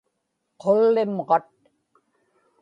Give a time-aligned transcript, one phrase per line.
[0.61, 1.45] qullimġat